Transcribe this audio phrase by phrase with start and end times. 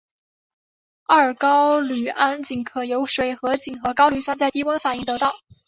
[1.03, 5.31] 二高氯酸肼可由水合肼和高氯酸在低温反应得到。